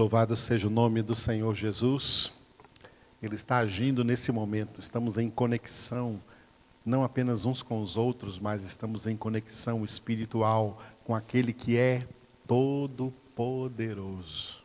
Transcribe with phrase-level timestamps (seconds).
[0.00, 2.32] Louvado seja o nome do Senhor Jesus.
[3.22, 4.80] Ele está agindo nesse momento.
[4.80, 6.18] Estamos em conexão,
[6.86, 12.08] não apenas uns com os outros, mas estamos em conexão espiritual com aquele que é
[12.46, 14.62] todo-poderoso.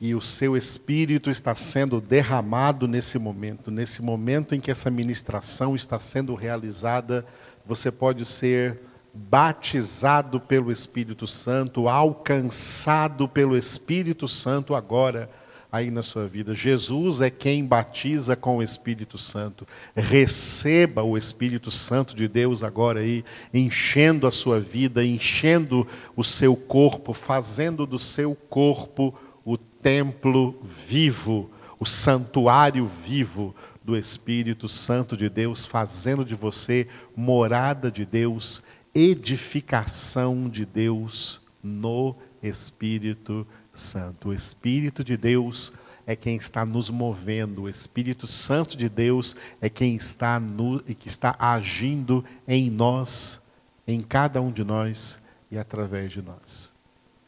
[0.00, 5.76] E o seu espírito está sendo derramado nesse momento, nesse momento em que essa ministração
[5.76, 7.26] está sendo realizada,
[7.66, 8.80] você pode ser
[9.12, 15.28] batizado pelo Espírito Santo, alcançado pelo Espírito Santo agora
[15.72, 16.54] aí na sua vida.
[16.54, 19.66] Jesus é quem batiza com o Espírito Santo.
[19.94, 25.86] Receba o Espírito Santo de Deus agora aí, enchendo a sua vida, enchendo
[26.16, 29.14] o seu corpo, fazendo do seu corpo
[29.44, 36.86] o templo vivo, o santuário vivo do Espírito Santo de Deus, fazendo de você
[37.16, 38.62] morada de Deus
[38.94, 44.28] edificação de Deus no Espírito Santo.
[44.28, 45.72] O Espírito de Deus
[46.06, 51.08] é quem está nos movendo, o Espírito Santo de Deus é quem está no, que
[51.08, 53.40] está agindo em nós,
[53.86, 55.20] em cada um de nós
[55.50, 56.72] e através de nós.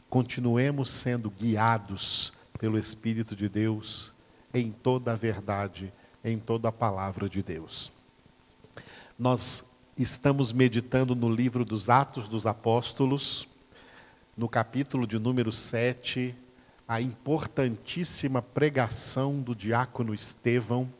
[0.09, 4.13] Continuemos sendo guiados pelo Espírito de Deus
[4.53, 5.91] em toda a verdade,
[6.23, 7.91] em toda a palavra de Deus.
[9.17, 9.65] Nós
[9.97, 13.47] Estamos meditando no livro dos Atos dos Apóstolos,
[14.35, 16.35] no capítulo de número 7,
[16.87, 20.91] a importantíssima pregação do diácono Estevão,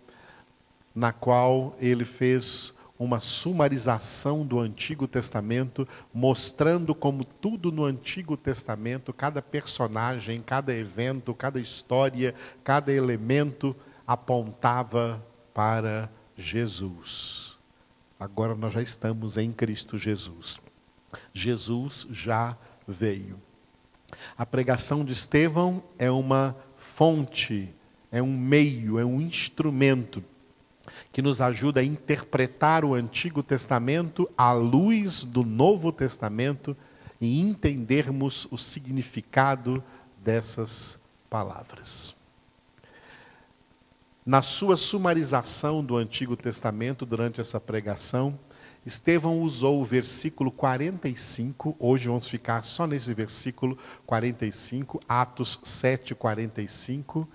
[0.94, 9.12] na qual ele fez uma sumarização do Antigo Testamento, mostrando como tudo no Antigo Testamento,
[9.12, 15.20] cada personagem, cada evento, cada história, cada elemento apontava
[15.52, 17.53] para Jesus.
[18.24, 20.58] Agora nós já estamos em Cristo Jesus.
[21.34, 22.58] Jesus já
[22.88, 23.38] veio.
[24.38, 27.70] A pregação de Estevão é uma fonte,
[28.10, 30.24] é um meio, é um instrumento
[31.12, 36.78] que nos ajuda a interpretar o Antigo Testamento à luz do Novo Testamento
[37.20, 39.84] e entendermos o significado
[40.24, 40.98] dessas
[41.30, 42.16] palavras.
[44.26, 48.40] Na sua sumarização do Antigo Testamento, durante essa pregação,
[48.86, 57.28] Estevão usou o versículo 45, hoje vamos ficar só nesse versículo 45, Atos 7, 45,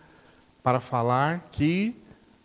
[0.63, 1.95] para falar que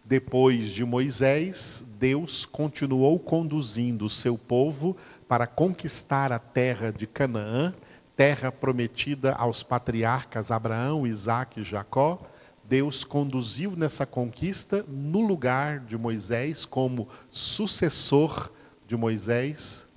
[0.04, 7.74] depois de Moisés, Deus continuou conduzindo o seu povo para conquistar a terra de Canaã,
[8.14, 12.18] terra prometida aos patriarcas Abraão, Isaque e Jacó
[12.64, 18.52] Deus conduziu nessa conquista no lugar de Moisés, como sucessor
[18.88, 19.88] de Moisés,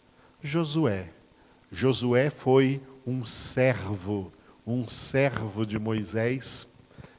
[0.43, 1.10] Josué.
[1.71, 4.32] Josué foi um servo,
[4.66, 6.66] um servo de Moisés,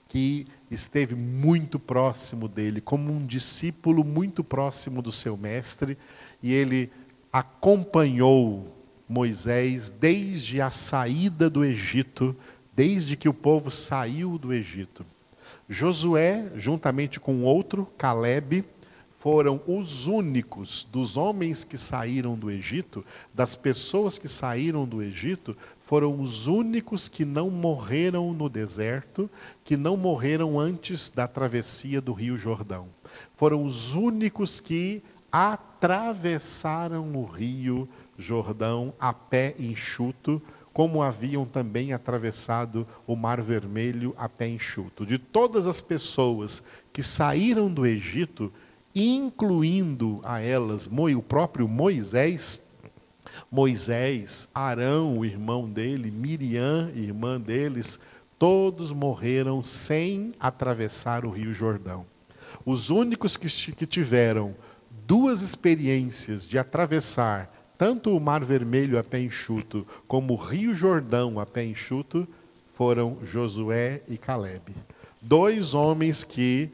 [0.09, 5.97] que esteve muito próximo dele, como um discípulo muito próximo do seu mestre,
[6.43, 6.91] e ele
[7.31, 8.75] acompanhou
[9.07, 12.35] Moisés desde a saída do Egito,
[12.75, 15.05] desde que o povo saiu do Egito.
[15.69, 18.63] Josué, juntamente com outro, Caleb,
[19.19, 25.57] foram os únicos dos homens que saíram do Egito, das pessoas que saíram do Egito,
[25.81, 29.29] foram os únicos que não morreram no deserto,
[29.63, 32.87] que não morreram antes da travessia do Rio Jordão.
[33.35, 40.41] Foram os únicos que atravessaram o Rio Jordão a pé enxuto,
[40.77, 45.07] como haviam também atravessado o Mar Vermelho a pé enxuto.
[45.07, 46.61] De todas as pessoas
[46.93, 48.53] que saíram do Egito,
[48.93, 52.61] incluindo a elas o próprio Moisés,
[53.51, 57.99] Moisés, Arão, o irmão dele, Miriam, irmã deles,
[58.37, 62.05] todos morreram sem atravessar o Rio Jordão.
[62.63, 64.53] Os únicos que, que tiveram
[65.07, 71.39] duas experiências de atravessar tanto o Mar Vermelho a pé enxuto, como o Rio Jordão
[71.39, 72.27] a pé enxuto,
[72.75, 74.75] foram Josué e Caleb.
[75.21, 76.69] Dois homens que,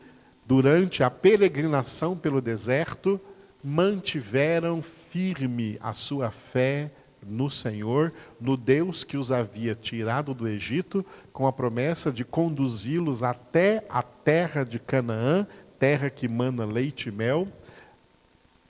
[0.45, 3.19] durante a peregrinação pelo deserto,
[3.63, 6.91] mantiveram firme a sua fé
[7.25, 13.23] no Senhor, no Deus que os havia tirado do Egito, com a promessa de conduzi-los
[13.23, 15.47] até a terra de Canaã,
[15.79, 17.47] terra que mana leite e mel,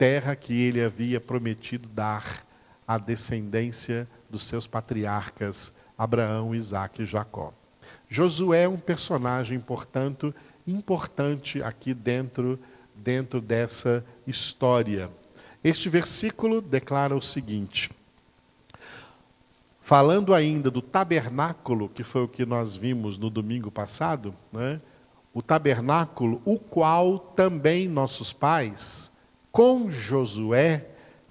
[0.04, 2.46] terra que ele havia prometido dar
[2.86, 7.54] à descendência dos seus patriarcas Abraão, Isaac e Jacó.
[8.10, 10.36] Josué é um personagem, portanto,
[10.68, 12.60] importante aqui dentro,
[12.94, 15.10] dentro dessa história.
[15.64, 17.90] Este versículo declara o seguinte:
[19.80, 24.82] Falando ainda do tabernáculo, que foi o que nós vimos no domingo passado, né?
[25.34, 29.13] o tabernáculo, o qual também nossos pais,
[29.54, 30.84] com Josué,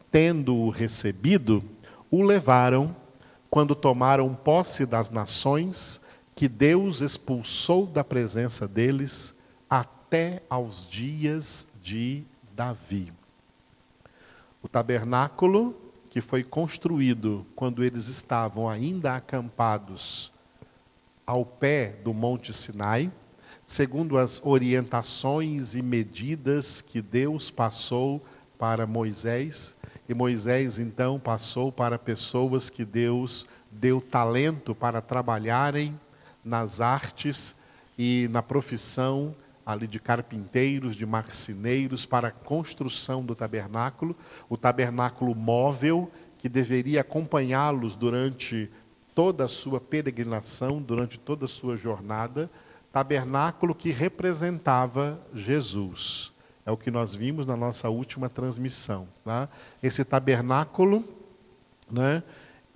[0.08, 1.60] tendo-o recebido,
[2.08, 2.94] o levaram
[3.50, 6.00] quando tomaram posse das nações
[6.32, 9.34] que Deus expulsou da presença deles
[9.69, 12.22] até aos dias de
[12.54, 13.12] Davi.
[14.62, 15.74] O tabernáculo
[16.08, 20.32] que foi construído quando eles estavam ainda acampados
[21.26, 23.10] ao pé do Monte Sinai,
[23.64, 28.23] segundo as orientações e medidas que Deus passou
[28.59, 29.75] para Moisés,
[30.09, 35.99] e Moisés então passou para pessoas que Deus deu talento para trabalharem
[36.44, 37.55] nas artes
[37.99, 39.35] e na profissão
[39.65, 44.17] ali de carpinteiros, de marceneiros para a construção do tabernáculo,
[44.49, 48.69] o tabernáculo móvel que deveria acompanhá-los durante
[49.15, 52.50] toda a sua peregrinação, durante toda a sua jornada,
[52.93, 56.31] tabernáculo que representava Jesus.
[56.65, 59.09] É o que nós vimos na nossa última transmissão.
[59.25, 59.49] Tá?
[59.83, 61.03] Esse tabernáculo
[61.91, 62.23] né,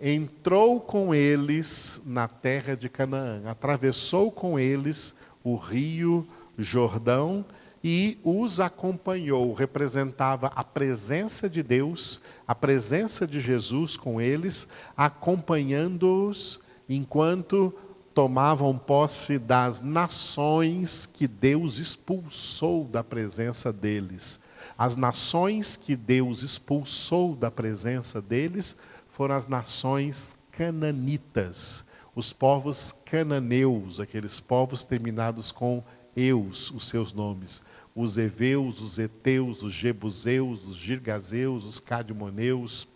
[0.01, 5.15] entrou com eles na terra de Canaã, atravessou com eles
[5.45, 6.27] o rio
[6.59, 7.45] Jordão
[7.85, 14.67] e os acompanhou, representava a presença de Deus, a presença de Jesus com eles,
[14.97, 16.59] acompanhando-os
[16.89, 17.73] enquanto
[18.17, 24.41] tomavam posse das nações que Deus expulsou da presença deles.
[24.79, 28.75] As nações que Deus expulsou da presença deles
[29.11, 31.85] foram as nações cananitas,
[32.15, 35.85] os povos cananeus, aqueles povos terminados com
[36.17, 37.63] eus, os seus nomes.
[37.95, 42.89] Os heveus, os eteus, os jebuseus, os girgazeus, os cadmoneus,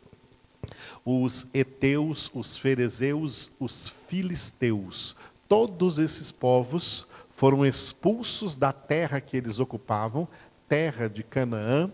[1.04, 5.16] os eteus, os ferezeus, os filisteus.
[5.48, 10.28] Todos esses povos foram expulsos da terra que eles ocupavam,
[10.68, 11.90] terra de Canaã,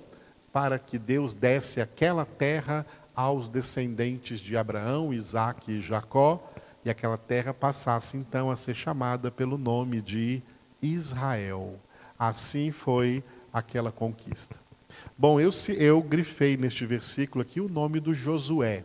[0.52, 6.52] para que Deus desse aquela terra aos descendentes de Abraão, Isaque e Jacó,
[6.84, 10.42] e aquela terra passasse então a ser chamada pelo nome de
[10.82, 11.80] Israel.
[12.18, 14.56] Assim foi aquela conquista.
[15.16, 18.84] Bom, eu, eu grifei neste versículo aqui o nome do Josué.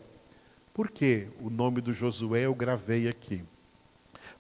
[0.74, 3.44] Por que o nome do Josué eu gravei aqui?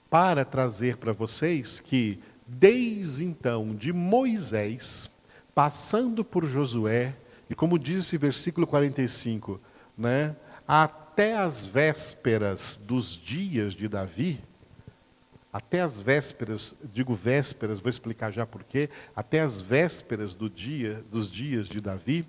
[0.09, 5.09] Para trazer para vocês que, desde então, de Moisés,
[5.53, 7.15] passando por Josué,
[7.49, 9.59] e como diz esse versículo 45,
[9.97, 10.35] né,
[10.65, 14.41] até as vésperas dos dias de Davi,
[15.51, 21.03] até as vésperas, digo vésperas, vou explicar já por quê, até as vésperas do dia,
[21.11, 22.25] dos dias de Davi,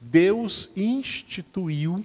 [0.00, 2.04] Deus instituiu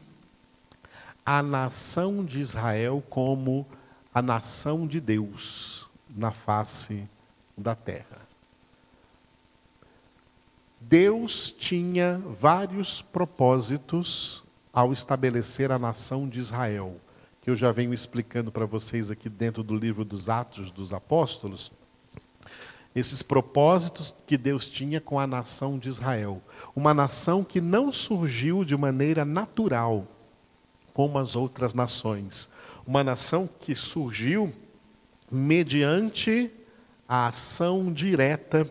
[1.31, 3.63] a nação de Israel como
[4.11, 7.07] a nação de Deus na face
[7.55, 8.27] da terra.
[10.81, 14.43] Deus tinha vários propósitos
[14.73, 16.99] ao estabelecer a nação de Israel
[17.43, 21.71] que eu já venho explicando para vocês aqui dentro do livro dos Atos dos Apóstolos,
[22.95, 26.41] esses propósitos que Deus tinha com a nação de Israel.
[26.75, 30.07] Uma nação que não surgiu de maneira natural,
[30.99, 32.49] como as outras nações.
[32.85, 34.51] Uma nação que surgiu
[35.31, 36.51] mediante
[37.07, 38.69] a ação direta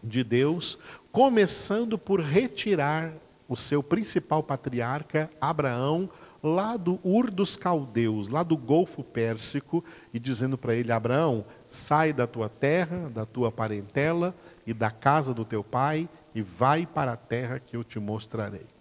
[0.00, 0.78] de Deus,
[1.10, 3.12] começando por retirar
[3.48, 6.08] o seu principal patriarca, Abraão,
[6.40, 9.84] lá do Ur dos Caldeus, lá do Golfo Pérsico,
[10.14, 14.32] e dizendo para ele: Abraão, sai da tua terra, da tua parentela
[14.64, 18.77] e da casa do teu pai e vai para a terra que eu te mostrarei.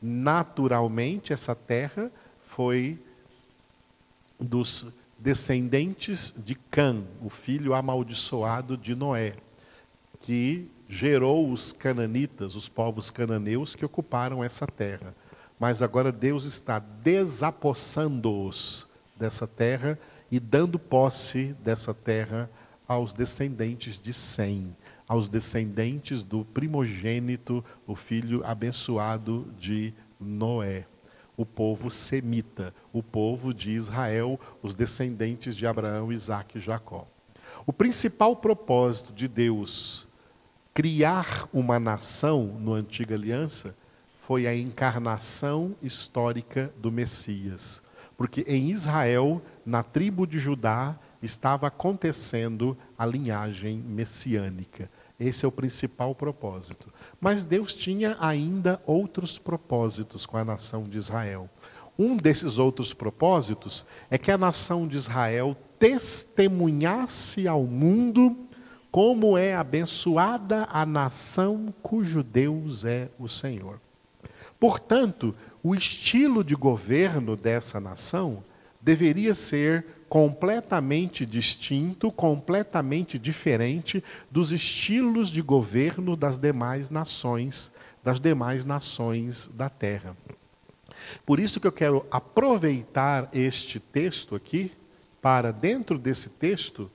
[0.00, 2.10] Naturalmente, essa terra
[2.42, 2.98] foi
[4.38, 4.86] dos
[5.18, 9.34] descendentes de Cã, o filho amaldiçoado de Noé,
[10.20, 15.14] que gerou os cananitas, os povos cananeus que ocuparam essa terra.
[15.58, 19.98] Mas agora Deus está desapossando-os dessa terra
[20.30, 22.48] e dando posse dessa terra
[22.88, 24.74] aos descendentes de Sem,
[25.10, 30.86] aos descendentes do primogênito, o filho abençoado de Noé,
[31.36, 37.08] o povo semita, o povo de Israel, os descendentes de Abraão, Isaac e Jacó.
[37.66, 40.06] O principal propósito de Deus
[40.72, 43.74] criar uma nação no Antiga Aliança
[44.20, 47.82] foi a encarnação histórica do Messias.
[48.16, 54.88] Porque em Israel, na tribo de Judá, estava acontecendo a linhagem messiânica.
[55.20, 56.90] Esse é o principal propósito.
[57.20, 61.48] Mas Deus tinha ainda outros propósitos com a nação de Israel.
[61.98, 68.34] Um desses outros propósitos é que a nação de Israel testemunhasse ao mundo
[68.90, 73.78] como é abençoada a nação cujo Deus é o Senhor.
[74.58, 78.42] Portanto, o estilo de governo dessa nação
[78.80, 87.70] deveria ser completamente distinto, completamente diferente dos estilos de governo das demais nações,
[88.02, 90.16] das demais nações da terra.
[91.24, 94.72] Por isso que eu quero aproveitar este texto aqui
[95.22, 96.90] para dentro desse texto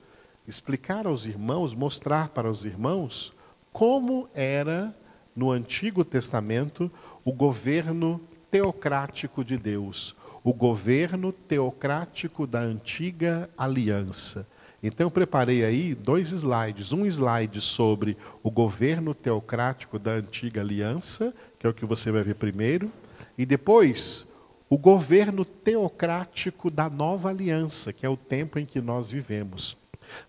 [0.46, 3.32] explicar aos irmãos, mostrar para os irmãos
[3.72, 4.94] como era
[5.34, 6.90] no Antigo Testamento
[7.24, 8.20] o governo
[8.50, 10.14] teocrático de Deus,
[10.46, 14.46] o governo teocrático da antiga aliança.
[14.80, 21.34] Então eu preparei aí dois slides, um slide sobre o governo teocrático da antiga aliança,
[21.58, 22.92] que é o que você vai ver primeiro,
[23.36, 24.24] e depois
[24.70, 29.76] o governo teocrático da nova aliança, que é o tempo em que nós vivemos.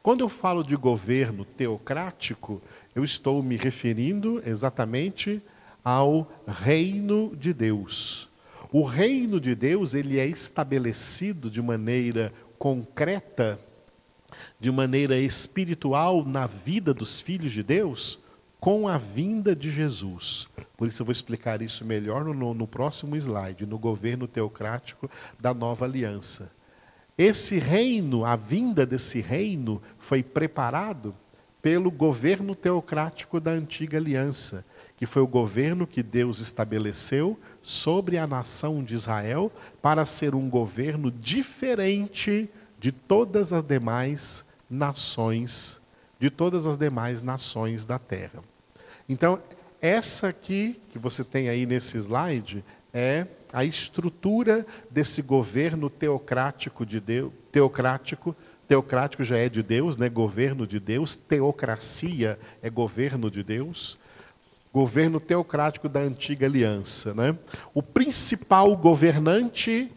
[0.01, 2.59] Quando eu falo de governo teocrático,
[2.95, 5.43] eu estou me referindo exatamente
[5.83, 8.27] ao reino de Deus.
[8.71, 13.59] O reino de Deus, ele é estabelecido de maneira concreta,
[14.59, 18.19] de maneira espiritual na vida dos filhos de Deus
[18.59, 20.47] com a vinda de Jesus.
[20.75, 25.09] Por isso eu vou explicar isso melhor no, no próximo slide, no governo teocrático
[25.39, 26.51] da nova aliança.
[27.17, 31.15] Esse reino, a vinda desse reino, foi preparado
[31.61, 34.63] pelo governo teocrático da antiga aliança,
[34.95, 40.49] que foi o governo que Deus estabeleceu sobre a nação de Israel para ser um
[40.49, 45.77] governo diferente de todas as demais nações,
[46.17, 48.41] de todas as demais nações da terra.
[49.09, 49.37] Então,
[49.81, 57.01] essa aqui que você tem aí nesse slide é a estrutura desse governo teocrático de
[57.01, 58.33] Deus, teocrático,
[58.65, 60.07] teocrático já é de Deus, né?
[60.07, 63.99] Governo de Deus, teocracia é governo de Deus.
[64.77, 67.35] Governo teocrático da antiga aliança, né?
[67.73, 69.91] O principal governante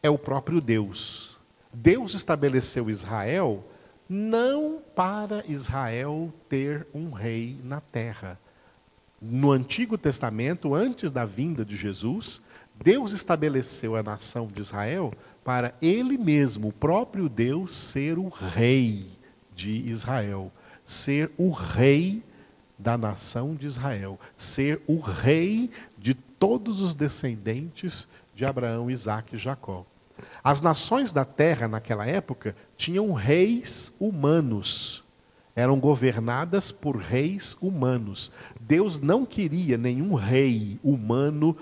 [0.00, 1.36] é o próprio Deus.
[1.74, 3.64] Deus estabeleceu Israel
[4.08, 8.38] não para Israel ter um rei na terra,
[9.20, 12.40] no Antigo Testamento, antes da vinda de Jesus,
[12.80, 15.12] Deus estabeleceu a nação de Israel
[15.42, 19.08] para ele mesmo, o próprio Deus, ser o rei
[19.52, 20.52] de Israel,
[20.84, 22.22] ser o rei
[22.82, 29.38] da nação de Israel, ser o rei de todos os descendentes de Abraão, Isaac e
[29.38, 29.86] Jacó.
[30.42, 35.04] As nações da terra naquela época tinham reis humanos
[35.54, 38.32] eram governadas por reis humanos.
[38.60, 41.56] Deus não queria nenhum rei humano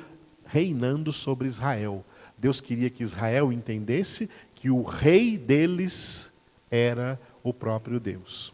[0.47, 2.05] reinando sobre Israel.
[2.39, 6.33] Deus queria que Israel entendesse que o rei deles
[6.71, 8.53] era o próprio Deus.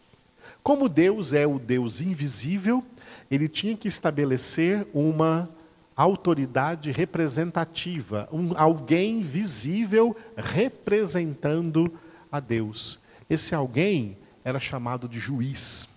[0.66, 2.82] Como Deus é o Deus invisível,
[3.30, 5.48] ele tinha que estabelecer uma
[5.94, 11.96] autoridade representativa, um, alguém visível representando
[12.32, 12.98] a Deus.
[13.30, 15.88] Esse alguém era chamado de juiz.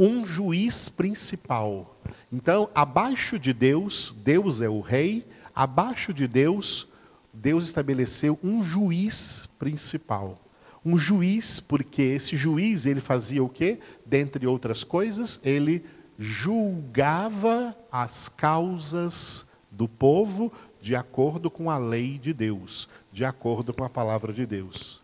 [0.00, 1.98] Um juiz principal.
[2.32, 6.88] Então, abaixo de Deus, Deus é o rei, abaixo de Deus,
[7.30, 10.45] Deus estabeleceu um juiz principal.
[10.86, 13.80] Um juiz, porque esse juiz, ele fazia o quê?
[14.04, 15.84] Dentre outras coisas, ele
[16.16, 23.82] julgava as causas do povo de acordo com a lei de Deus, de acordo com
[23.82, 25.02] a palavra de Deus.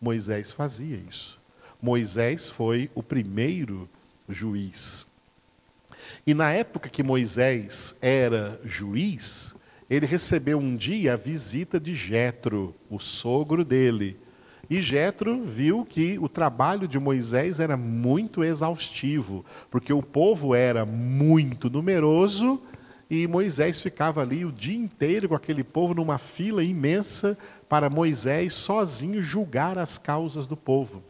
[0.00, 1.36] Moisés fazia isso.
[1.82, 3.88] Moisés foi o primeiro
[4.28, 5.04] juiz.
[6.24, 9.52] E na época que Moisés era juiz,
[9.90, 14.16] ele recebeu um dia a visita de Jetro, o sogro dele.
[14.68, 20.86] E Jetro viu que o trabalho de Moisés era muito exaustivo, porque o povo era
[20.86, 22.60] muito numeroso
[23.10, 27.36] e Moisés ficava ali o dia inteiro com aquele povo numa fila imensa
[27.68, 31.02] para Moisés sozinho julgar as causas do povo.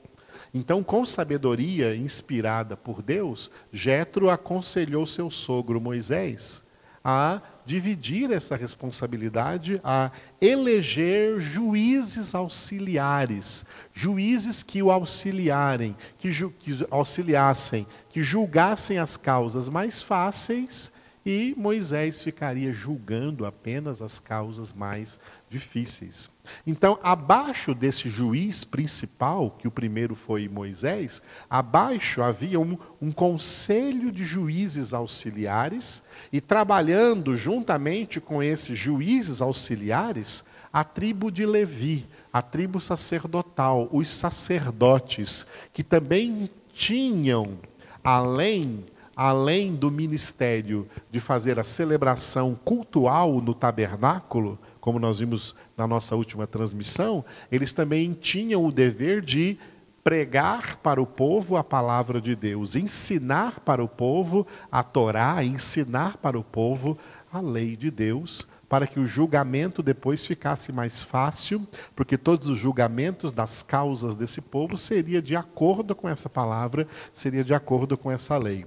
[0.53, 6.63] Então, com sabedoria inspirada por Deus, Jetro aconselhou seu sogro Moisés
[7.05, 17.87] a dividir essa responsabilidade, a eleger juízes auxiliares, juízes que o auxiliarem, que, que auxiliassem,
[18.11, 20.93] que julgassem as causas mais fáceis
[21.25, 25.19] e Moisés ficaria julgando apenas as causas mais
[25.49, 26.34] difíceis.
[26.67, 34.11] Então, abaixo desse juiz principal, que o primeiro foi Moisés, abaixo havia um, um conselho
[34.13, 42.43] de juízes auxiliares, e trabalhando juntamente com esses juízes auxiliares, a tribo de Levi, a
[42.43, 47.59] tribo sacerdotal, os sacerdotes, que também tinham,
[48.03, 48.85] além
[49.17, 56.15] além do ministério de fazer a celebração cultual no tabernáculo, como nós vimos na nossa
[56.15, 59.59] última transmissão, eles também tinham o dever de
[60.05, 66.19] pregar para o povo a palavra de Deus, ensinar para o povo a Torá, ensinar
[66.19, 66.99] para o povo
[67.33, 71.67] a lei de Deus, para que o julgamento depois ficasse mais fácil,
[71.97, 77.43] porque todos os julgamentos das causas desse povo seria de acordo com essa palavra, seria
[77.43, 78.67] de acordo com essa lei.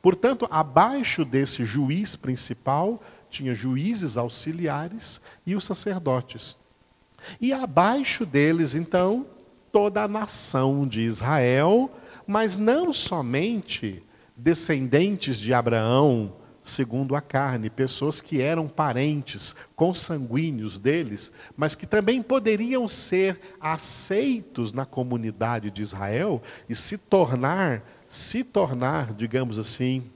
[0.00, 3.00] Portanto, abaixo desse juiz principal,
[3.36, 6.58] tinha juízes auxiliares e os sacerdotes.
[7.40, 9.26] E abaixo deles, então,
[9.72, 11.90] toda a nação de Israel,
[12.26, 14.02] mas não somente
[14.36, 22.20] descendentes de Abraão, segundo a carne, pessoas que eram parentes consanguíneos deles, mas que também
[22.22, 30.10] poderiam ser aceitos na comunidade de Israel e se tornar se tornar, digamos assim,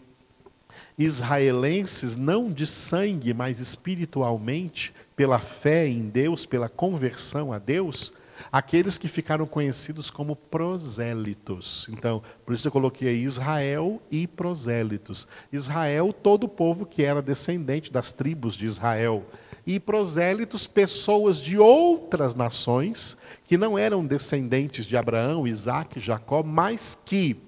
[1.01, 8.13] israelenses não de sangue, mas espiritualmente, pela fé em Deus, pela conversão a Deus,
[8.53, 11.89] aqueles que ficaram conhecidos como prosélitos.
[11.91, 15.27] Então, por isso eu coloquei aí Israel e prosélitos.
[15.51, 19.25] Israel, todo o povo que era descendente das tribos de Israel.
[19.67, 26.99] E prosélitos, pessoas de outras nações que não eram descendentes de Abraão, Isaac, Jacó, mas
[27.07, 27.41] que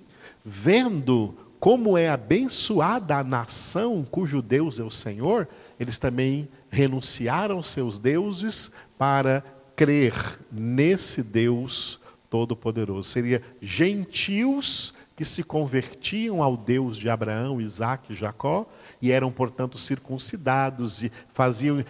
[0.42, 8.00] vendo como é abençoada a nação cujo Deus é o Senhor, eles também renunciaram seus
[8.00, 9.44] deuses para
[9.76, 13.08] crer nesse Deus Todo-Poderoso.
[13.08, 18.66] Seria gentios que se convertiam ao Deus de Abraão, Isaac e Jacó,
[19.02, 21.84] e eram, portanto, circuncidados e faziam,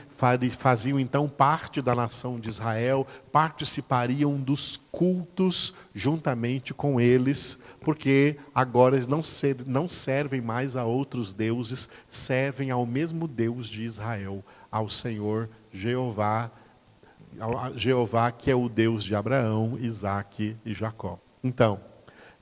[0.59, 8.97] faziam então parte da nação de Israel, participariam dos cultos juntamente com eles, porque agora
[8.97, 9.21] eles não,
[9.67, 16.51] não servem mais a outros deuses, servem ao mesmo Deus de Israel, ao Senhor Jeová,
[17.39, 21.19] ao Jeová que é o Deus de Abraão, Isaque e Jacó.
[21.45, 21.79] Então,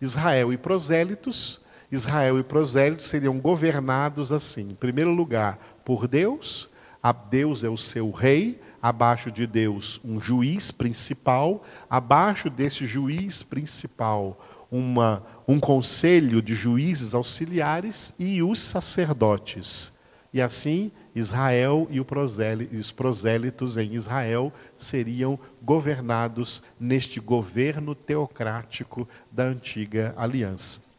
[0.01, 6.69] Israel e prosélitos Israel e prosélitos seriam governados assim: em primeiro lugar, por Deus,
[7.03, 13.43] a Deus é o seu rei, abaixo de Deus, um juiz principal, abaixo desse juiz
[13.43, 19.93] principal, uma, um conselho de juízes auxiliares e os sacerdotes.
[20.33, 30.15] E assim, Israel e os prosélitos em Israel seriam governados neste governo teocrático da antiga
[30.17, 30.90] aliança.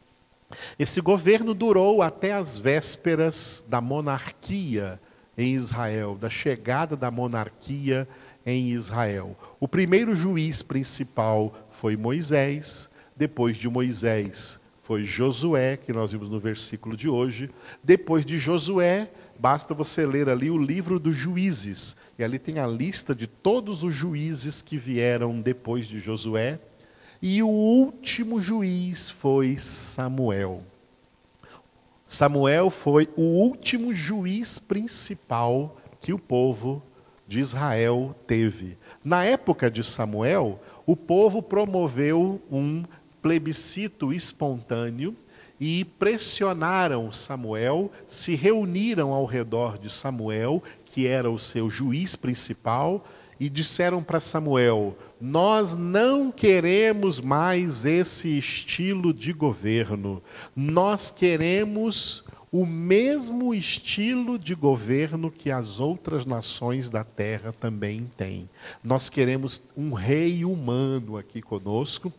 [0.77, 4.99] Esse governo durou até as vésperas da monarquia
[5.37, 8.07] em Israel, da chegada da monarquia
[8.45, 9.37] em Israel.
[9.59, 14.61] O primeiro juiz principal foi Moisés, depois de Moisés
[14.91, 17.49] foi Josué, que nós vimos no versículo de hoje.
[17.81, 19.09] Depois de Josué,
[19.39, 23.85] basta você ler ali o livro dos juízes, e ali tem a lista de todos
[23.85, 26.59] os juízes que vieram depois de Josué.
[27.21, 30.63] E o último juiz foi Samuel.
[32.03, 36.81] Samuel foi o último juiz principal que o povo
[37.27, 38.75] de Israel teve.
[39.03, 42.83] Na época de Samuel, o povo promoveu um
[43.21, 45.15] plebiscito espontâneo
[45.59, 53.05] e pressionaram Samuel, se reuniram ao redor de Samuel, que era o seu juiz principal,
[53.39, 60.21] e disseram para Samuel: Nós não queremos mais esse estilo de governo,
[60.55, 68.49] nós queremos o mesmo estilo de governo que as outras nações da terra também têm.
[68.83, 72.11] Nós queremos um rei humano aqui conosco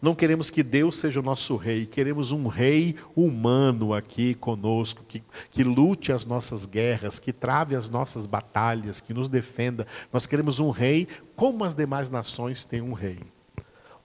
[0.00, 5.22] não queremos que Deus seja o nosso rei, queremos um rei humano aqui conosco, que,
[5.50, 9.86] que lute as nossas guerras, que trave as nossas batalhas, que nos defenda.
[10.12, 13.20] Nós queremos um rei como as demais nações têm um rei.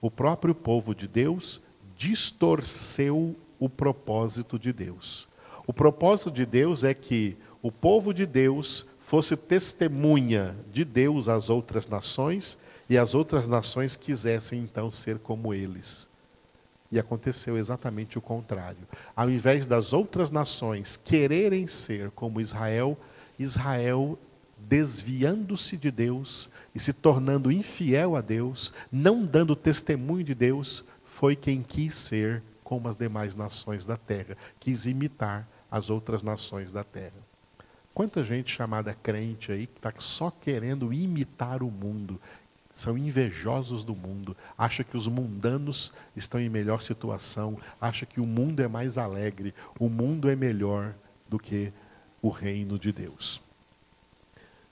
[0.00, 1.60] O próprio povo de Deus
[1.96, 5.28] distorceu o propósito de Deus.
[5.66, 11.48] O propósito de Deus é que o povo de Deus fosse testemunha de Deus às
[11.48, 12.58] outras nações
[12.92, 16.06] e as outras nações quisessem então ser como eles.
[16.90, 18.86] E aconteceu exatamente o contrário.
[19.16, 22.98] Ao invés das outras nações quererem ser como Israel,
[23.38, 24.18] Israel
[24.58, 31.34] desviando-se de Deus e se tornando infiel a Deus, não dando testemunho de Deus, foi
[31.34, 36.84] quem quis ser como as demais nações da terra, quis imitar as outras nações da
[36.84, 37.32] terra.
[37.94, 42.18] Quanta gente chamada crente aí que está só querendo imitar o mundo,
[42.72, 48.26] são invejosos do mundo, acha que os mundanos estão em melhor situação, acha que o
[48.26, 50.94] mundo é mais alegre, o mundo é melhor
[51.28, 51.72] do que
[52.20, 53.40] o reino de Deus.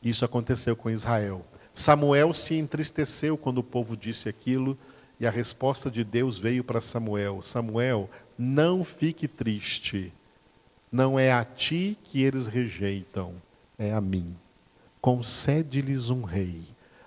[0.03, 1.45] Isso aconteceu com Israel.
[1.75, 4.79] Samuel se entristeceu quando o povo disse aquilo,
[5.19, 8.09] e a resposta de Deus veio para Samuel: Samuel,
[8.39, 10.13] não fique triste.
[10.91, 13.35] Não é a ti que eles rejeitam,
[13.79, 14.35] é a mim.
[15.01, 16.63] Concede-lhes um rei.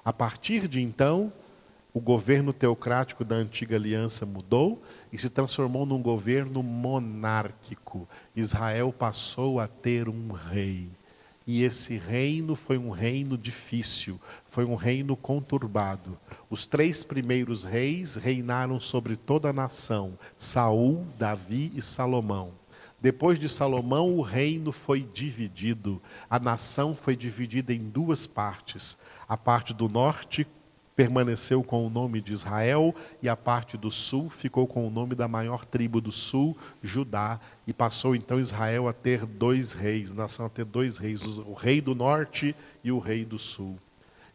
[0.05, 1.31] A partir de então,
[1.93, 8.07] o governo teocrático da antiga aliança mudou e se transformou num governo monárquico.
[8.35, 10.89] Israel passou a ter um rei.
[11.45, 16.17] E esse reino foi um reino difícil, foi um reino conturbado.
[16.49, 22.62] Os três primeiros reis reinaram sobre toda a nação: Saul, Davi e Salomão.
[23.03, 26.01] Depois de Salomão, o reino foi dividido.
[26.29, 28.97] A nação foi dividida em duas partes.
[29.27, 30.47] A parte do norte
[30.95, 35.15] permaneceu com o nome de Israel, e a parte do sul ficou com o nome
[35.15, 40.45] da maior tribo do sul, Judá, e passou então Israel a ter dois reis, nação
[40.45, 43.77] a ter dois reis, o rei do norte e o rei do sul.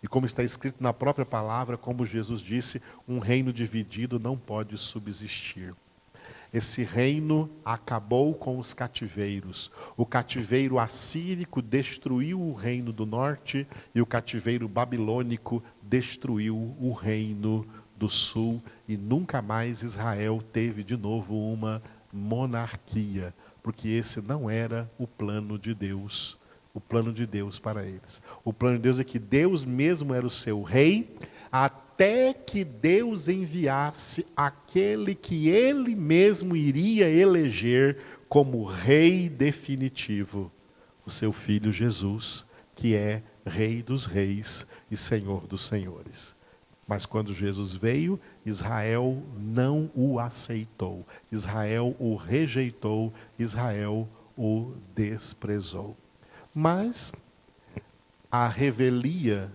[0.02, 4.76] E como está escrito na própria palavra, como Jesus disse, um reino dividido não pode
[4.76, 5.74] subsistir.
[6.52, 9.70] Esse reino acabou com os cativeiros.
[9.96, 17.66] O cativeiro assírico destruiu o reino do norte e o cativeiro babilônico destruiu o reino
[17.96, 18.62] do sul.
[18.88, 25.58] E nunca mais Israel teve de novo uma monarquia, porque esse não era o plano
[25.58, 26.38] de Deus.
[26.72, 28.22] O plano de Deus para eles.
[28.44, 31.14] O plano de Deus é que Deus mesmo era o seu rei,
[31.50, 40.48] até até que Deus enviasse aquele que ele mesmo iria eleger como rei definitivo,
[41.04, 46.36] o seu filho Jesus, que é Rei dos Reis e Senhor dos Senhores.
[46.86, 55.96] Mas quando Jesus veio, Israel não o aceitou, Israel o rejeitou, Israel o desprezou.
[56.54, 57.12] Mas
[58.30, 59.50] a revelia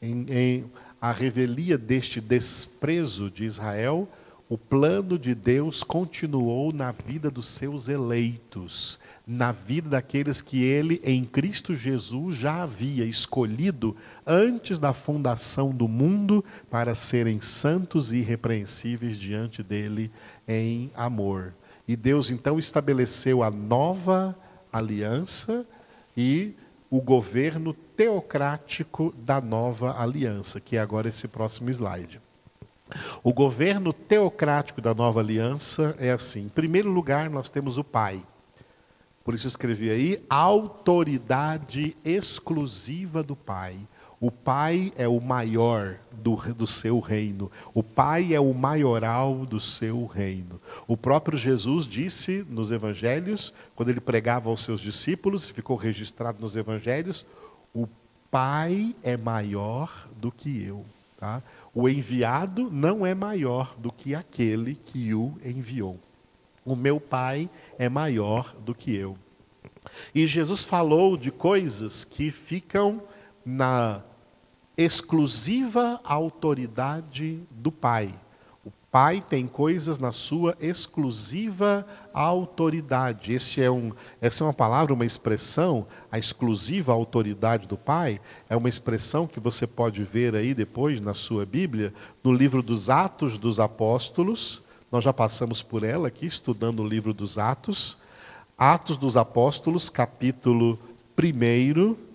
[0.00, 0.70] em, em
[1.02, 4.08] a revelia deste desprezo de Israel,
[4.48, 11.00] o plano de Deus continuou na vida dos seus eleitos, na vida daqueles que ele,
[11.02, 18.18] em Cristo Jesus, já havia escolhido antes da fundação do mundo para serem santos e
[18.18, 20.08] irrepreensíveis diante dele
[20.46, 21.52] em amor.
[21.88, 24.36] E Deus então estabeleceu a nova
[24.72, 25.66] aliança
[26.16, 26.54] e
[26.92, 32.20] o governo teocrático da nova aliança, que é agora esse próximo slide.
[33.22, 38.22] O governo teocrático da nova aliança é assim: em primeiro lugar, nós temos o Pai.
[39.24, 43.78] Por isso escrevi aí, autoridade exclusiva do Pai.
[44.22, 47.50] O Pai é o maior do, do seu reino.
[47.74, 50.60] O Pai é o maioral do seu reino.
[50.86, 56.54] O próprio Jesus disse nos evangelhos, quando ele pregava aos seus discípulos, ficou registrado nos
[56.54, 57.26] evangelhos,
[57.74, 57.88] o
[58.30, 60.86] Pai é maior do que eu.
[61.18, 61.42] Tá?
[61.74, 65.98] O enviado não é maior do que aquele que o enviou.
[66.64, 69.18] O meu Pai é maior do que eu.
[70.14, 73.02] E Jesus falou de coisas que ficam
[73.44, 74.00] na
[74.76, 78.14] exclusiva autoridade do Pai.
[78.64, 83.32] O Pai tem coisas na sua exclusiva autoridade.
[83.32, 88.56] Esse é um, essa é uma palavra, uma expressão, a exclusiva autoridade do Pai, é
[88.56, 93.38] uma expressão que você pode ver aí depois na sua Bíblia, no livro dos Atos
[93.38, 94.62] dos Apóstolos.
[94.90, 97.98] Nós já passamos por ela aqui, estudando o livro dos Atos.
[98.56, 100.78] Atos dos Apóstolos, capítulo
[101.18, 102.11] 1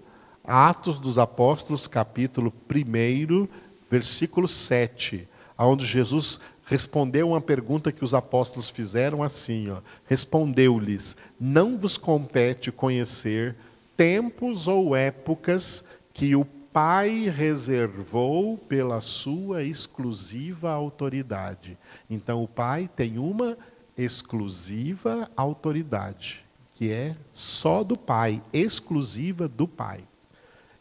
[0.47, 3.49] Atos dos Apóstolos, capítulo 1,
[3.91, 9.67] versículo 7, onde Jesus respondeu uma pergunta que os apóstolos fizeram assim,
[10.05, 13.57] respondeu-lhes: Não vos compete conhecer
[13.97, 15.83] tempos ou épocas
[16.13, 21.77] que o Pai reservou pela sua exclusiva autoridade.
[22.09, 23.57] Então o Pai tem uma
[23.97, 30.05] exclusiva autoridade, que é só do Pai, exclusiva do Pai.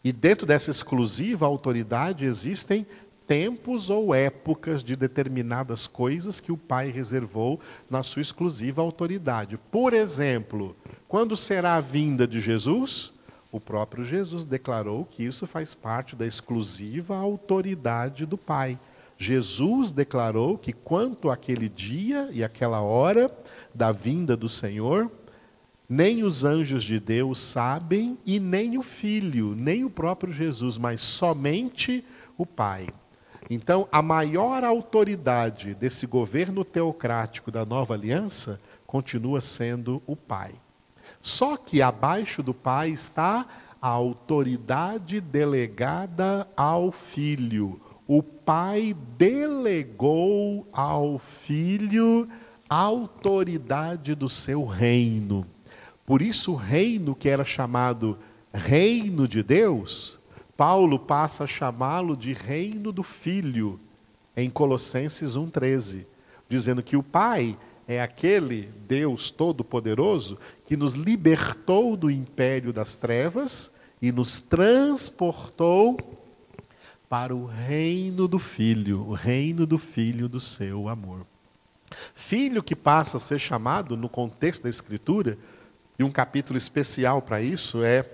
[0.07, 2.87] E dentro dessa exclusiva autoridade existem
[3.27, 7.59] tempos ou épocas de determinadas coisas que o Pai reservou
[7.90, 9.59] na sua exclusiva autoridade.
[9.69, 10.77] Por exemplo,
[11.09, 13.12] quando será a vinda de Jesus?
[13.51, 18.79] O próprio Jesus declarou que isso faz parte da exclusiva autoridade do Pai.
[19.19, 23.29] Jesus declarou que quanto àquele dia e aquela hora
[23.75, 25.11] da vinda do Senhor,
[25.88, 31.03] nem os anjos de Deus sabem e nem o Filho, nem o próprio Jesus, mas
[31.03, 32.05] somente
[32.37, 32.88] o Pai.
[33.49, 40.53] Então, a maior autoridade desse governo teocrático da nova aliança continua sendo o Pai.
[41.20, 43.46] Só que abaixo do Pai está
[43.81, 47.81] a autoridade delegada ao Filho.
[48.09, 52.29] O Pai delegou ao Filho
[52.68, 55.46] a autoridade do seu reino.
[56.07, 58.16] Por isso, o reino que era chamado
[58.55, 60.16] reino de Deus
[60.57, 63.79] Paulo passa a chamá-lo de reino do Filho,
[64.35, 66.07] em Colossenses 1,13,
[66.49, 73.71] dizendo que o Pai é aquele Deus Todo-Poderoso que nos libertou do império das trevas
[74.01, 75.99] e nos transportou
[77.09, 81.27] para o reino do Filho, o reino do Filho do seu amor.
[82.14, 85.38] Filho que passa a ser chamado, no contexto da Escritura,
[85.99, 88.05] e um capítulo especial para isso é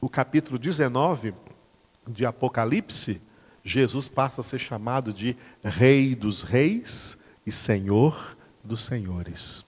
[0.00, 1.32] o capítulo 19,
[2.06, 3.22] de Apocalipse,
[3.64, 9.64] Jesus passa a ser chamado de Rei dos Reis e Senhor dos Senhores.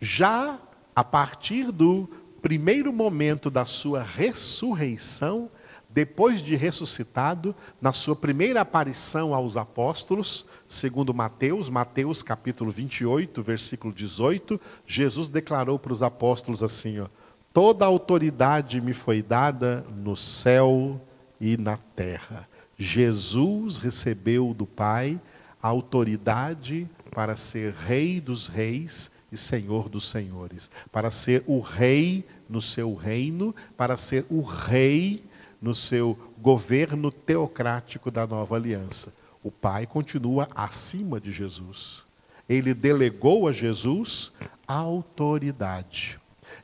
[0.00, 0.60] Já
[0.94, 2.08] a partir do
[2.40, 5.50] primeiro momento da sua ressurreição,
[5.88, 13.92] depois de ressuscitado, na sua primeira aparição aos apóstolos, segundo Mateus, Mateus capítulo 28, versículo
[13.92, 17.06] 18, Jesus declarou para os apóstolos assim, ó,
[17.52, 21.00] Toda autoridade me foi dada no céu
[21.40, 22.48] e na terra.
[22.76, 25.20] Jesus recebeu do Pai
[25.60, 32.24] a autoridade para ser Rei dos Reis e Senhor dos Senhores, para ser o Rei
[32.48, 35.24] no seu reino, para ser o Rei
[35.60, 39.12] no seu governo teocrático da nova aliança.
[39.42, 42.04] O Pai continua acima de Jesus.
[42.48, 44.32] Ele delegou a Jesus
[44.66, 46.18] a autoridade.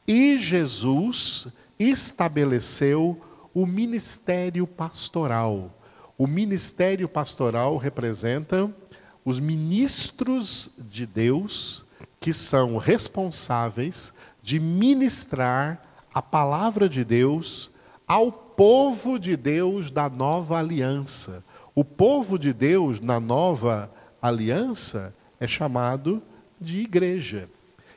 [0.07, 3.20] E Jesus estabeleceu
[3.52, 5.72] o ministério pastoral.
[6.16, 8.72] O ministério pastoral representa
[9.24, 11.85] os ministros de Deus
[12.20, 17.70] que são responsáveis de ministrar a palavra de Deus
[18.07, 21.45] ao povo de Deus da nova aliança.
[21.75, 23.90] O povo de Deus na nova
[24.23, 26.23] aliança é chamado
[26.61, 27.49] de igreja.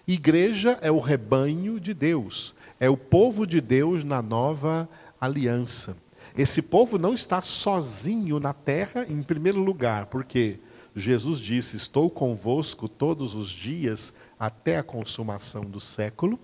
[0.08, 4.90] Igreja é o rebanho de Deus, é o povo de Deus na nova
[5.20, 5.96] aliança.
[6.36, 10.60] Esse povo não está sozinho na terra, em primeiro lugar, porque
[10.96, 16.40] Jesus disse: Estou convosco todos os dias até a consumação do século.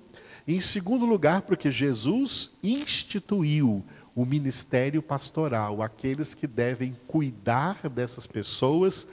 [0.47, 3.83] Em segundo lugar, porque Jesus instituiu
[4.15, 9.07] o ministério pastoral, aqueles que devem cuidar dessas pessoas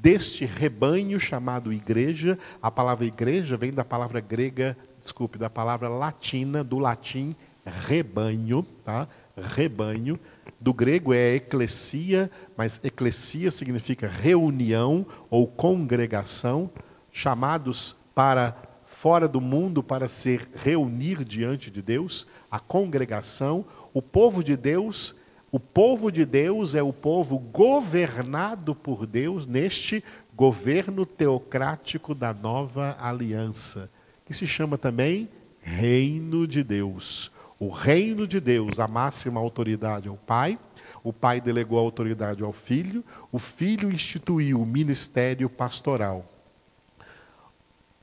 [0.00, 2.38] deste rebanho chamado igreja.
[2.60, 9.06] A palavra igreja vem da palavra grega, desculpe, da palavra latina, do latim rebanho, tá?
[9.36, 10.18] Rebanho.
[10.60, 16.70] Do grego é eclesia, mas eclesia significa reunião ou congregação,
[17.12, 24.42] chamados para fora do mundo para se reunir diante de Deus, a congregação, o povo
[24.42, 25.14] de Deus
[25.52, 32.96] o povo de Deus é o povo governado por Deus neste governo teocrático da nova
[33.00, 33.90] aliança,
[34.24, 35.28] que se chama também
[35.60, 37.32] Reino de Deus.
[37.58, 40.56] O reino de Deus, a máxima autoridade ao Pai,
[41.02, 46.29] o Pai delegou a autoridade ao Filho, o Filho instituiu o ministério pastoral.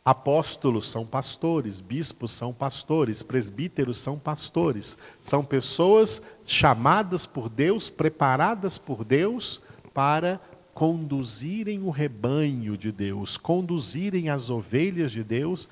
[0.08, 4.98] Apóstolos são pastores, bispos são pastores, presbíteros são pastores.
[5.22, 9.62] São pessoas chamadas por Deus, preparadas por Deus
[9.93, 10.39] para
[10.74, 15.67] conduzirem o rebanho de Deus, conduzirem as ovelhas de Deus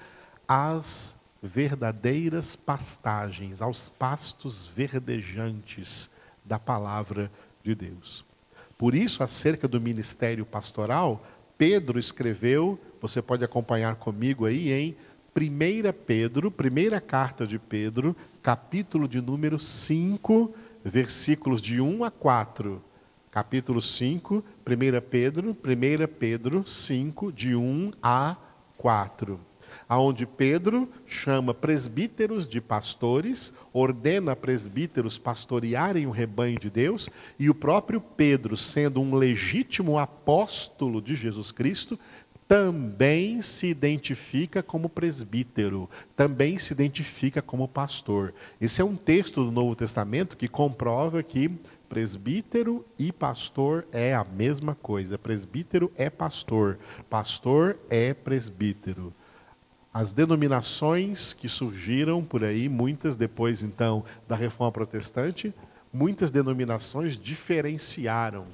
[0.45, 6.09] às verdadeiras pastagens, aos pastos verdejantes
[6.43, 7.31] da palavra
[7.63, 8.25] de Deus.
[8.77, 11.25] Por isso, acerca do ministério pastoral,
[11.57, 14.95] Pedro escreveu você pode acompanhar comigo aí em
[15.35, 20.53] 1 Pedro, primeira carta de Pedro, capítulo de número 5,
[20.83, 22.81] versículos de 1 a 4.
[23.29, 28.37] Capítulo 5, 1 Pedro, 1 Pedro 5, de 1 a
[28.77, 29.39] 4.
[29.87, 37.55] aonde Pedro chama presbíteros de pastores, ordena presbíteros pastorearem o rebanho de Deus, e o
[37.55, 41.99] próprio Pedro, sendo um legítimo apóstolo de Jesus Cristo,
[42.47, 48.33] também se identifica como presbítero, também se identifica como pastor.
[48.61, 51.51] Esse é um texto do Novo Testamento que comprova que
[51.89, 55.17] presbítero e pastor é a mesma coisa.
[55.17, 56.77] Presbítero é pastor,
[57.09, 59.13] pastor é presbítero.
[59.91, 65.53] As denominações que surgiram por aí, muitas depois então da Reforma Protestante,
[65.91, 68.45] muitas denominações diferenciaram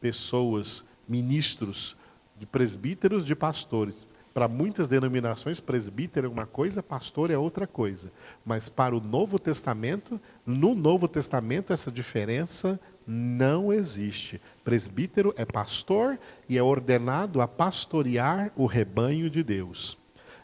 [0.00, 1.96] pessoas, ministros,
[2.42, 4.04] de presbíteros, de pastores.
[4.34, 8.10] Para muitas denominações, presbítero é uma coisa, pastor é outra coisa.
[8.44, 14.40] Mas para o Novo Testamento, no Novo Testamento, essa diferença não existe.
[14.64, 19.96] Presbítero é pastor e é ordenado a pastorear o rebanho de Deus.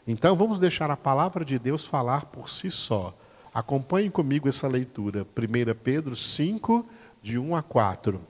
[0.07, 3.13] Então vamos deixar a palavra de Deus falar por si só.
[3.53, 5.27] Acompanhe comigo essa leitura.
[5.37, 6.85] 1 Pedro 5,
[7.21, 8.21] de 1 a 4.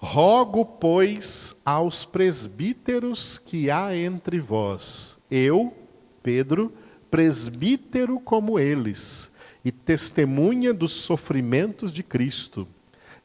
[0.00, 5.76] Rogo, pois, aos presbíteros que há entre vós, eu,
[6.22, 6.72] Pedro,
[7.10, 9.32] presbítero como eles,
[9.64, 12.68] e testemunha dos sofrimentos de Cristo,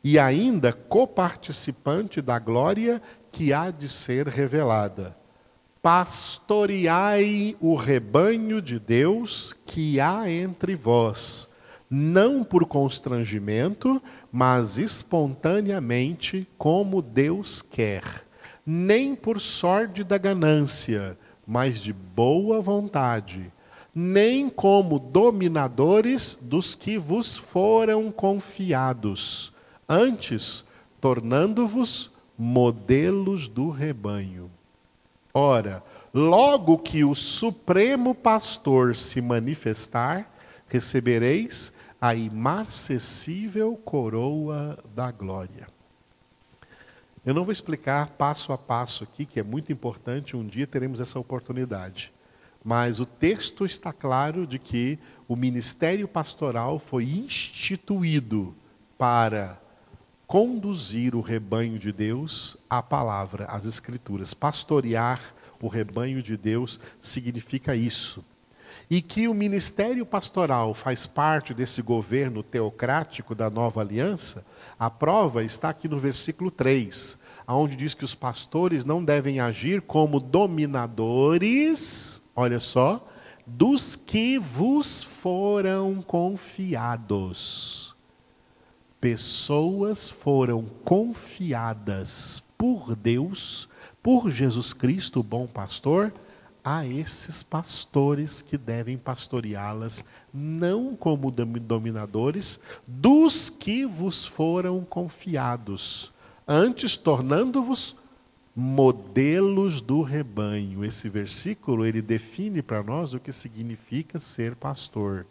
[0.04, 3.00] e ainda coparticipante da glória
[3.32, 5.16] que há de ser revelada.
[5.80, 11.48] Pastoreai o rebanho de Deus que há entre vós,
[11.88, 14.02] não por constrangimento,
[14.34, 18.04] mas espontaneamente, como Deus quer,
[18.66, 21.16] nem por sorte da ganância,
[21.46, 23.54] mas de boa vontade,
[23.94, 29.54] nem como dominadores dos que vos foram confiados,
[29.88, 30.66] antes
[31.00, 34.50] tornando-vos modelos do rebanho.
[35.32, 40.28] Ora, logo que o Supremo Pastor se manifestar,
[40.68, 41.72] recebereis
[42.04, 45.70] a imarcessível coroa da glória.
[47.26, 51.00] Eu não vou explicar passo a passo aqui, que é muito importante, um dia teremos
[51.00, 52.12] essa oportunidade.
[52.62, 58.54] Mas o texto está claro de que o ministério pastoral foi instituído
[58.98, 59.58] para
[60.28, 64.34] conduzir o rebanho de Deus à palavra, às escrituras.
[64.34, 68.22] Pastorear o rebanho de Deus significa isso
[68.90, 74.46] e que o ministério pastoral faz parte desse governo teocrático da nova aliança,
[74.78, 77.18] a prova está aqui no versículo 3,
[77.48, 83.08] onde diz que os pastores não devem agir como dominadores, olha só,
[83.46, 87.96] dos que vos foram confiados.
[89.00, 93.68] Pessoas foram confiadas por Deus,
[94.02, 96.14] por Jesus Cristo, o bom pastor,
[96.64, 106.12] a esses pastores que devem pastoreá-las, não como dominadores, dos que vos foram confiados,
[106.48, 107.96] antes tornando-vos
[108.56, 110.86] modelos do rebanho.
[110.86, 115.26] Esse versículo ele define para nós o que significa ser pastor.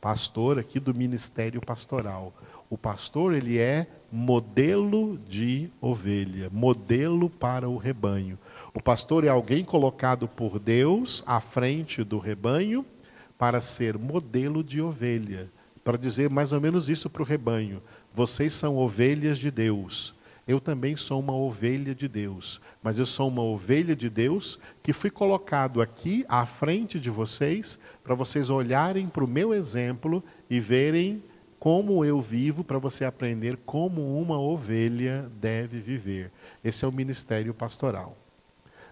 [0.00, 2.32] Pastor aqui do ministério pastoral.
[2.70, 8.38] O pastor ele é modelo de ovelha, modelo para o rebanho.
[8.78, 12.86] O pastor é alguém colocado por Deus à frente do rebanho
[13.36, 15.50] para ser modelo de ovelha,
[15.82, 17.82] para dizer mais ou menos isso para o rebanho:
[18.14, 20.14] vocês são ovelhas de Deus.
[20.46, 24.92] Eu também sou uma ovelha de Deus, mas eu sou uma ovelha de Deus que
[24.92, 30.60] fui colocado aqui à frente de vocês para vocês olharem para o meu exemplo e
[30.60, 31.20] verem
[31.58, 36.30] como eu vivo para você aprender como uma ovelha deve viver.
[36.62, 38.16] Esse é o ministério pastoral.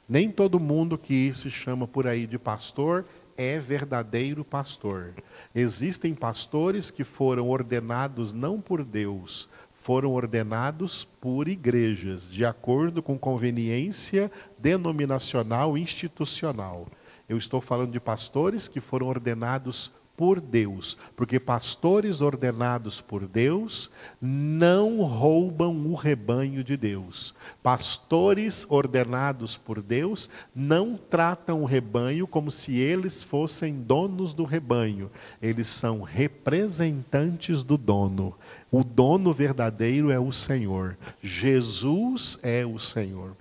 [0.08, 3.04] Nem todo mundo que se chama por aí de pastor
[3.36, 5.14] é verdadeiro pastor.
[5.54, 13.18] Existem pastores que foram ordenados não por Deus, foram ordenados por igrejas, de acordo com
[13.18, 16.86] conveniência denominacional institucional.
[17.28, 23.90] Eu estou falando de pastores que foram ordenados por Deus, porque pastores ordenados por Deus
[24.20, 27.34] não roubam o rebanho de Deus.
[27.62, 35.10] Pastores ordenados por Deus não tratam o rebanho como se eles fossem donos do rebanho.
[35.40, 38.34] Eles são representantes do dono.
[38.70, 40.96] O dono verdadeiro é o Senhor.
[41.22, 43.36] Jesus é o Senhor.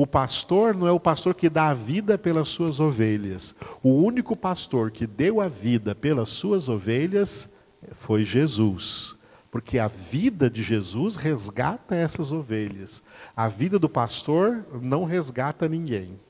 [0.00, 3.52] O pastor não é o pastor que dá a vida pelas suas ovelhas.
[3.82, 7.50] O único pastor que deu a vida pelas suas ovelhas
[7.94, 9.16] foi Jesus.
[9.50, 13.02] Porque a vida de Jesus resgata essas ovelhas.
[13.34, 16.20] A vida do pastor não resgata ninguém.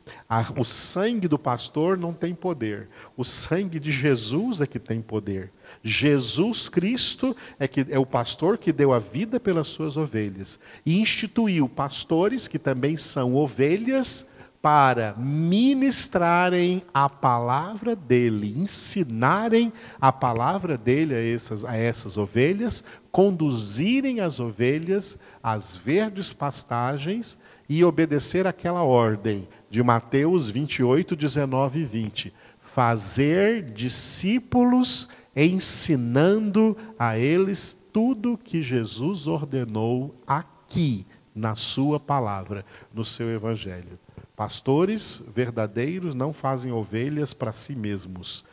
[0.57, 2.89] o sangue do pastor não tem poder.
[3.19, 5.53] O sangue de Jesus é que tem poder.
[5.83, 10.59] Jesus Cristo é, que, é o pastor que deu a vida pelas suas ovelhas.
[10.85, 14.27] E instituiu pastores que também são ovelhas
[14.61, 24.21] para ministrarem a palavra dele, ensinarem a palavra dele a essas, a essas ovelhas, conduzirem
[24.21, 32.35] as ovelhas às verdes pastagens e obedecer aquela ordem de Mateus 28, 19 e 20.
[32.61, 35.09] Fazer discípulos
[35.47, 43.99] ensinando a eles tudo que Jesus ordenou aqui na sua palavra, no seu evangelho.
[44.35, 48.45] Pastores verdadeiros não fazem ovelhas para si mesmos.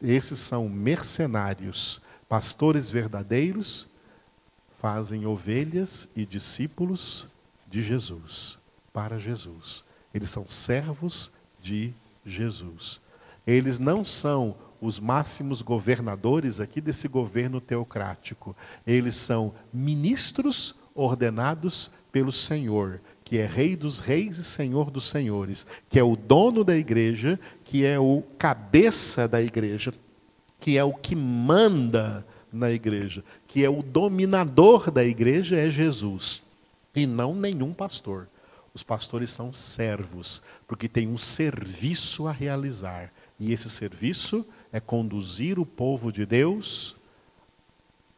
[0.00, 2.00] Esses são mercenários.
[2.28, 3.86] Pastores verdadeiros
[4.80, 7.26] fazem ovelhas e discípulos
[7.68, 8.58] de Jesus,
[8.92, 9.84] para Jesus.
[10.12, 11.30] Eles são servos
[11.60, 11.92] de
[12.24, 13.00] Jesus.
[13.46, 18.56] Eles não são os máximos governadores aqui desse governo teocrático.
[18.86, 23.00] Eles são ministros ordenados pelo Senhor
[23.30, 27.38] que é Rei dos Reis e Senhor dos Senhores, que é o dono da igreja,
[27.62, 29.94] que é o cabeça da igreja,
[30.58, 36.42] que é o que manda na igreja, que é o dominador da igreja, é Jesus,
[36.92, 38.26] e não nenhum pastor.
[38.74, 45.58] Os pastores são servos, porque têm um serviço a realizar, e esse serviço é conduzir
[45.58, 46.96] o povo de Deus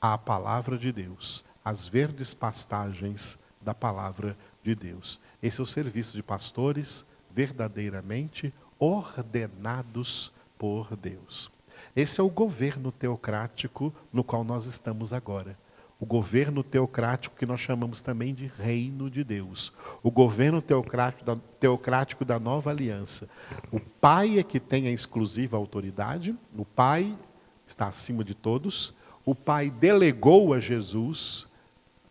[0.00, 5.20] à palavra de Deus, às verdes pastagens da palavra de Deus.
[5.42, 11.50] Esse é o serviço de pastores verdadeiramente ordenados por Deus.
[11.94, 15.57] Esse é o governo teocrático no qual nós estamos agora.
[16.03, 19.72] O governo teocrático que nós chamamos também de reino de Deus.
[20.03, 23.28] O governo teocrático da, teocrático da nova aliança.
[23.70, 27.16] O Pai é que tem a exclusiva autoridade, o Pai
[27.64, 28.92] está acima de todos.
[29.24, 31.46] O Pai delegou a Jesus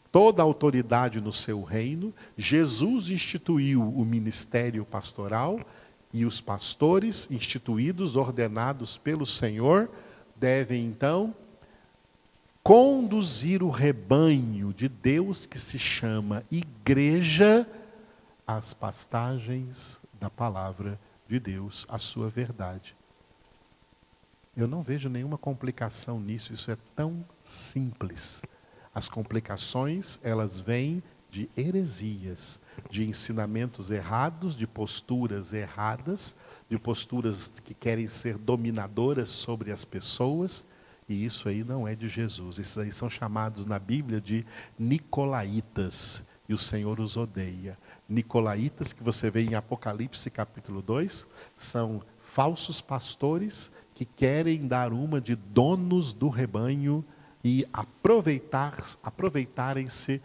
[0.09, 2.13] toda a autoridade no seu reino.
[2.37, 5.59] Jesus instituiu o ministério pastoral
[6.13, 9.91] e os pastores, instituídos, ordenados pelo Senhor,
[10.37, 11.35] devem então
[12.63, 17.67] conduzir o rebanho de Deus que se chama igreja
[18.45, 22.95] às pastagens da palavra de Deus, a sua verdade.
[24.55, 28.41] Eu não vejo nenhuma complicação nisso, isso é tão simples.
[28.93, 31.01] As complicações, elas vêm
[31.31, 32.59] de heresias,
[32.89, 36.35] de ensinamentos errados, de posturas erradas,
[36.69, 40.65] de posturas que querem ser dominadoras sobre as pessoas,
[41.11, 42.57] e isso aí não é de Jesus.
[42.57, 44.45] Esses aí são chamados na Bíblia de
[44.79, 47.77] nicolaítas, e o Senhor os odeia.
[48.07, 55.19] Nicolaítas, que você vê em Apocalipse capítulo 2, são falsos pastores que querem dar uma
[55.19, 57.03] de donos do rebanho
[57.43, 60.21] e aproveitar, aproveitarem-se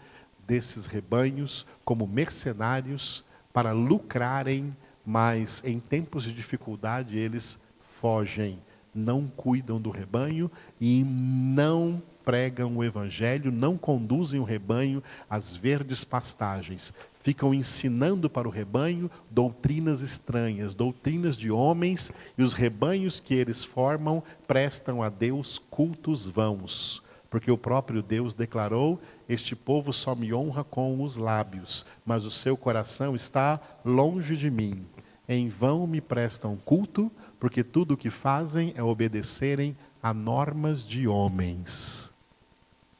[0.46, 7.58] desses rebanhos como mercenários para lucrarem, mas em tempos de dificuldade eles
[8.00, 8.60] fogem,
[8.96, 16.02] não cuidam do rebanho e não pregam o evangelho, não conduzem o rebanho às verdes
[16.02, 16.92] pastagens,
[17.22, 23.64] ficam ensinando para o rebanho doutrinas estranhas, doutrinas de homens, e os rebanhos que eles
[23.64, 30.32] formam prestam a Deus cultos vãos porque o próprio Deus declarou: Este povo só me
[30.32, 34.86] honra com os lábios, mas o seu coração está longe de mim.
[35.28, 41.06] Em vão me prestam culto, porque tudo o que fazem é obedecerem a normas de
[41.06, 42.12] homens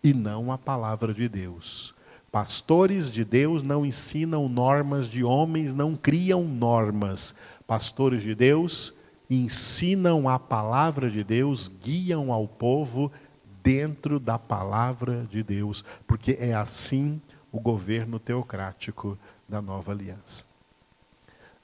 [0.03, 1.95] e não a palavra de Deus.
[2.31, 7.35] Pastores de Deus não ensinam normas de homens, não criam normas.
[7.67, 8.95] Pastores de Deus
[9.29, 13.11] ensinam a palavra de Deus, guiam ao povo
[13.63, 17.21] dentro da palavra de Deus, porque é assim
[17.51, 19.19] o governo teocrático
[19.49, 20.45] da nova aliança.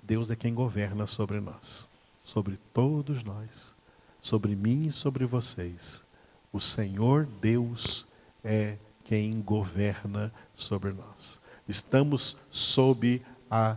[0.03, 1.89] Deus é quem governa sobre nós,
[2.23, 3.75] sobre todos nós,
[4.21, 6.05] sobre mim e sobre vocês.
[6.53, 8.07] O Senhor Deus
[8.45, 11.41] é quem governa sobre nós.
[11.69, 13.77] Estamos sob a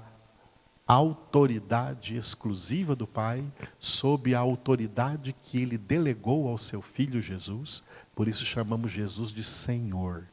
[0.88, 3.44] autoridade exclusiva do Pai,
[3.80, 7.84] sob a autoridade que ele delegou ao seu filho Jesus,
[8.14, 10.28] por isso chamamos Jesus de Senhor.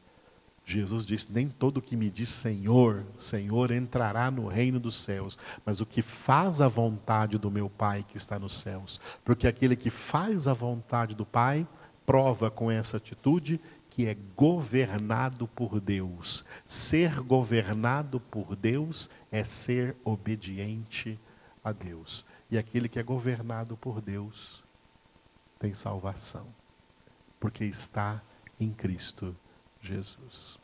[0.65, 5.81] Jesus disse: Nem todo que me diz Senhor, Senhor entrará no reino dos céus, mas
[5.81, 8.99] o que faz a vontade do meu Pai que está nos céus.
[9.25, 11.67] Porque aquele que faz a vontade do Pai
[12.05, 13.59] prova com essa atitude
[13.89, 16.45] que é governado por Deus.
[16.65, 21.19] Ser governado por Deus é ser obediente
[21.63, 22.25] a Deus.
[22.49, 24.63] E aquele que é governado por Deus
[25.59, 26.47] tem salvação,
[27.39, 28.21] porque está
[28.59, 29.35] em Cristo
[29.83, 30.57] Jesus.